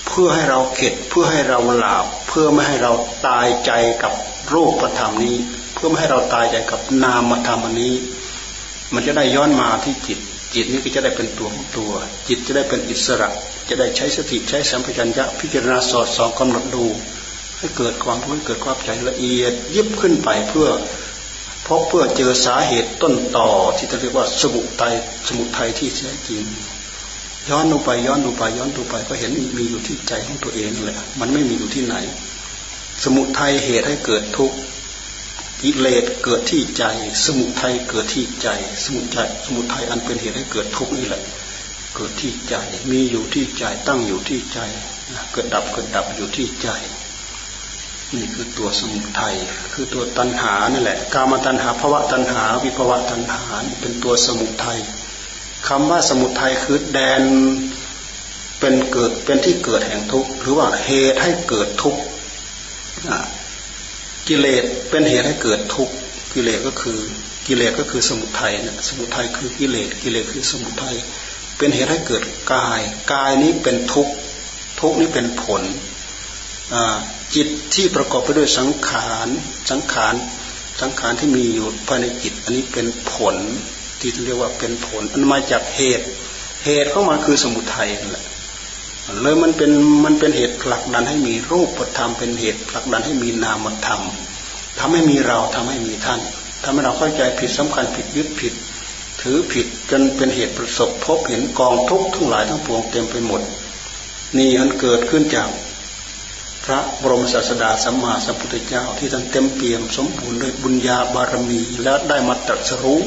[0.07, 2.93] เพื่อให้เราเข็ดเพื่อให้เราหลาบเพื่อไม่ให้เรา
[3.27, 4.13] ตายใจกับ
[4.53, 5.37] รูปธรรมนี้
[5.75, 7.95] เพื่อไม่ให้เราตายใจกับนามธรรมนี้
[8.95, 10.19] มันจะได้ย้อนมาที่จิต
[10.55, 11.93] จิตนี้ก็จะได้เป็นตัวของตัว
[12.29, 13.29] จิตจะได้เป็นอิสระ
[13.69, 16.87] จะได้ใช้สติใช้สัมผัสัญญะพิจารณาสอดส่องกำหนดดู
[17.59, 20.69] ให้เกิดความรู้เกิดความใจละเอียด ยิบขึ้นไปเพื่อ
[21.65, 24.95] เพบเพื่อเจอสาเหตุต้นต่อที่เรียกว่าสมุทัย
[25.29, 26.43] สมุทัยที่แท้จริง
[27.51, 31.97] ย้อนลงไปย้อนลงไปย้อนลงไปก็เห็นมีอยู่ที่ใจของตัวเองนั่แหละ มันไม่มีอยู่ที่ไหน
[33.05, 34.57] สมุทัยเหตุให้เกิดทุกข์
[35.63, 36.85] กิเลสเกิดที่ใจ
[37.25, 38.49] สมุทัยเกิดที่ใจ
[38.85, 41.23] สมุทัยสมุทัยอันเป็นเหตุให้เกิดทุกข์นี่แหละ
[41.97, 42.55] เกิดที่ใจ
[42.91, 44.59] มีอยู่ที่ใจตั้งอยู่ที่ใจ
[45.33, 46.69] เกิดดับเกิดดับอยู่ที่ใจ
[48.15, 49.35] นี่คือตัวสมุทัย
[49.73, 53.43] คือตัวตัณหานี่แหละ กามตัณหาภวะตัณหา วิภวะตัณหา
[53.81, 54.81] เป็นตัวสมุทัย
[55.69, 57.23] คำว่าสมุทัยคือแดน
[58.61, 62.01] เป็นเกิดเป็นที่เกิดแห่งทุกข์หรือว่าเหตุให้เกิดทุกข์
[64.29, 65.95] กิเลสเป็นเหตุให้เกิดทุกข์
[66.33, 66.99] กิเลสก็คือ
[67.47, 70.97] กิเลสก็คือสมุทัยนี่ยสมุทัยคือกิเลสกิเลสคือสมุทัย
[71.59, 72.23] เป็นเหตุให้เกิด
[72.53, 72.81] กาย
[73.13, 74.13] กายนี้เป็นทุกข์
[74.81, 75.63] ทุกข์นี้เป็นผล
[77.35, 79.29] จิตที่ประกอบไปด้วยสังขาร
[79.71, 80.15] สังขาร
[80.81, 83.37] สังขารที่มีอยู่ภายในจิตอันนี้เป็นผล
[84.15, 86.07] ที่เรียกว่าเป็นผลอันมาจากเหตุ
[86.65, 88.25] เหตุเข้ามาคือสมุทัยนั่นแหละ
[89.23, 89.71] เลยมันเป็น
[90.05, 94.03] มันเป็นเหตุผลักดันให้มีรูปธรรมเป็นเหตุผลักดันให้มีนามธรรม
[94.79, 96.21] ทำให้มีเราทำให้มีท่าน
[96.65, 98.55] ทำให้เราเข้าใจผิดสำคัญผิดยึดผิด
[99.21, 103.43] ถือผิดจนเป็นเหตุประสบพบเห็นกองทุกข์ทั้งหลายทั้งปวงเต็มไปหมด
[104.37, 105.49] นี่อันเกิดขึ้นจาก
[106.65, 113.01] พระบรมศาสดาสัมมาสัมพุทธเจ้าที่ท่านเต็มเปี่ยมสมบูรณ์ด้วยบุญญาบารมีและได้มาตรัสรู้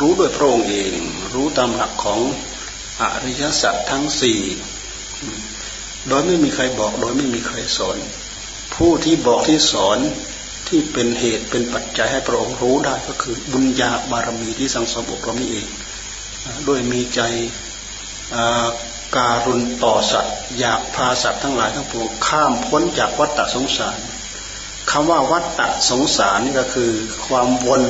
[0.00, 0.92] รู้โดยพระองค์เอง
[1.34, 2.20] รู้ตามหลักของ
[3.00, 4.40] อริยสัจทั้งสี่
[6.08, 7.96] โดยไม่มีใครบอกโดยไม่มีใครสอน
[8.74, 9.98] ผู้ที่บอกที่สอน
[10.68, 15.68] ที่เป็นเหตุเป็นปัจจัยให้พระองค์รู้ได้ก็คือบุญญาบารมีที่สังสมอบรมนี้เอง
[16.68, 17.20] ด้วยมีใจ
[19.16, 23.98] การุณต่อสัตว์อยากพาสัตว์ทั้งหลายทั้งปวงข้ามพ้นจากวัฏฏะสงสาร
[24.90, 26.90] คำว่าวัฏฏะสงสารนี่ก็คือ
[27.26, 27.82] ความวน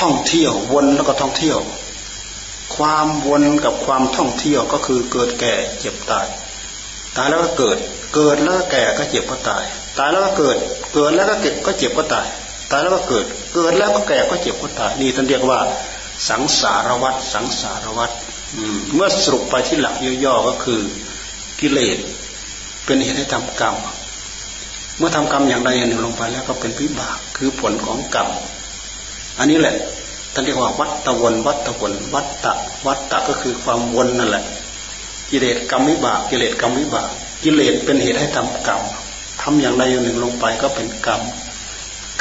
[0.00, 1.58] ท่องเที่ยววนแล้วก็ท่องเที่ยว
[2.76, 6.26] ความวนกับความท่องเที่ยวก็คือเกิดแก่เจ็บตาย
[7.16, 7.78] ตายแล้วก็เกิด
[8.14, 9.64] เกิดแล้วก็แก่ก็เจ็บก็ตาย
[9.98, 10.56] ตายแล้วก็เกิด
[10.94, 12.26] เกิดแล้วก็เก็บก็เจ็บก็ตาย
[12.70, 15.60] ตายแล้วก็เกิด เกิดแล้วก็แก่ก็เจ็บก็ตาย นี่ท่านเรียกว่า
[16.28, 18.10] สังสารวัฏสังสารวัฏ
[18.94, 20.80] เมื่อสรุปไปที่หลักย่อๆก็คือ
[21.60, 21.98] กิเลส
[22.84, 23.76] เป็นเหตุให้ทำกรรม
[24.98, 28.28] เมื่อทำกรรมอย่างใดอย่างหนึ่งลงไปแล้วก็เป็นวิบากคือผลของกรรม
[29.38, 29.76] อันนี้แหละ
[30.32, 32.52] ท่านเรียกว่าวัตตะวนวัตตะวนวัตตะ
[32.86, 34.44] วัตตะก็คือความวนนั่นแหละ
[35.30, 37.08] กิเลสกรรมวิบากกิเลสกรรมวิบาก
[37.44, 38.82] กิเลสเป็นเหตุให้ทำกรรม
[39.42, 41.22] ทำอย่างใดอย่างหนึ่งลงไปก็เป็นกรรม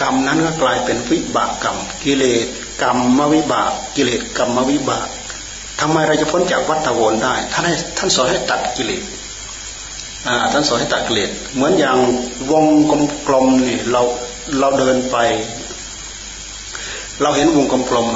[0.02, 2.46] กรรมนั้นก็กลายเป็นวิบากกรรม กิเลส
[2.84, 5.08] กรรมมวิบาก กิเลสกรรมมวิบาก
[5.80, 9.04] ทำไมเราจะพ้นจากวัฏวนได้ท่านให้ท่านสอนให้ตัดกิเลส
[10.52, 11.98] ท่านสอนให้ตัดกิเลสเหมือนอย่าง
[12.52, 12.66] วง
[13.28, 14.02] กลมๆนี่เรา
[14.60, 15.18] เราเดินไป
[17.22, 18.08] เราเห็นวงกลม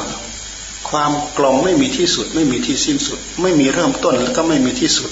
[0.42, 5.12] ๆความกลมไม่มีที่สุด ไม่มีที่สิ้นสุด ไม่มีเริ่มต้นแล้วก็ไม่มีที่สุด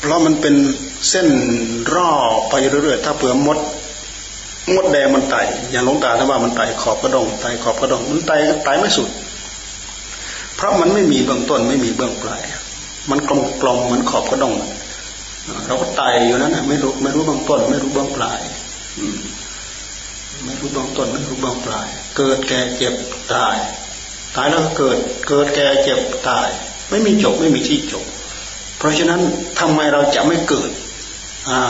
[0.00, 0.54] เพราะมันเป็น
[1.08, 1.28] เส้น
[1.94, 2.12] รอ
[2.50, 3.58] ไปเรื่อยๆถ้าเผื่อมด
[4.74, 9.08] มดแดงมันไต่อย่างลงตาถ้าว่ามันไต่ขอบกระดงไต่ขอบกระดงมันไต่ไต่ไม่สุด
[10.56, 12.42] เพราะมันไม่มีเบื้องต้นไม่มีเบื้องปลาย
[13.10, 14.54] มันกลมกลมเหมือนขอบกระดอง
[15.66, 18.40] เราก็ไตอยู่นั้นไม่รู้ไม่รู้เบื้องต้น ไม่รู้เบื้องปลาย
[20.44, 22.94] ไม่รู้เบื้องต้นไม่รู้เบื้องปลาย เกิดแก่เจ็บ
[23.34, 23.56] ตาย
[24.36, 24.98] ตายแล้วก็เกิด
[25.28, 26.48] เกิดแก่เจ็บตาย
[26.90, 28.04] ไม่มีจบไม่มีที่จบ
[28.78, 29.20] เพราะฉะนั้น
[29.60, 30.70] ทำไมเราจะไม่เกิด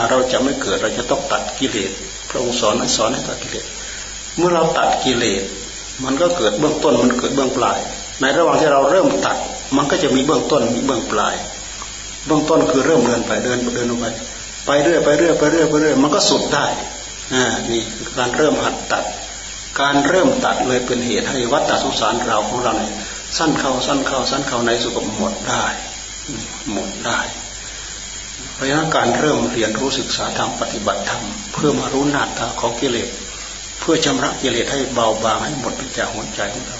[0.09, 1.91] เราจะไม่เกิดเราจะต้องตัดกิเลส
[2.29, 3.65] พระองค์สอนสอนให้ตัดกิเลส
[4.37, 5.43] เมื่อเราตัดกิเลส
[6.03, 7.79] มันก็เกิดเบื้องต้นมันเกิดเบื้องปลาย
[8.21, 9.37] ในระหว่างที่เราเริ่มตัด
[9.77, 11.35] มันก็จะมีเบื้องต้นมีเบื้องปลาย
[12.25, 14.05] เบื้องต้นคือเริ่มเดินไปเดินเดินลงไป
[14.65, 16.65] ไปเรื่อยไปเรื่อยไปเรื่อยไปเรื่อยมันก็สุดได้
[17.33, 17.81] อ่านี่
[18.17, 19.03] การเริ่มหัดตัด
[19.81, 22.93] การเริ่มตัดเลยเป็นเหตุให้วัฏฏสงสารเราของเราเนี่ย
[23.37, 25.65] สั้นเข้าสั้นเข้าสั้นเข้าในสุขหมดได้
[26.71, 27.19] หมดได้
[28.53, 33.09] เพราะฉะนั้นการเริ่มเรียนรู้ศึกษาธรรมปฏิบัติธรรมเพื่อมารู้นาตาของกิเลส
[33.79, 36.79] เพื่อชำระกิเลสให้เบาบางให้หมดไปจากหัวใจของเรา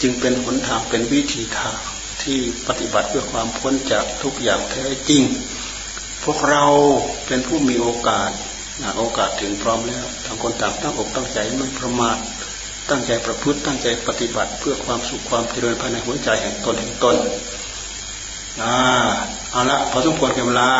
[0.00, 1.78] จึงเป็นหนทางเป็นวิธีทาง
[2.22, 5.22] ที่ปฏิบัติเพื่อความพ้นจากทุกอย่างแท้จริง
[6.24, 6.64] พวกเรา
[7.26, 8.30] เป็นผู้มีโอกาส
[8.96, 12.18] โอกาสถึงพร้อมแล้วทางคนต่างตั้งอกตั้งใจไม่ประมาท
[12.90, 17.16] ตั้งใจประพฤติตั้งใจปฏิบัติ เพื่อความสุขความเจริญภายในหัวใจแห่งตนแห่งตน
[18.62, 18.74] อ่า
[19.52, 20.70] เอาละพอสมควรแก่เวลา